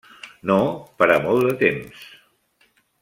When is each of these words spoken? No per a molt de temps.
No 0.51 0.55
per 1.01 1.09
a 1.15 1.19
molt 1.27 1.45
de 1.49 1.53
temps. 1.61 2.09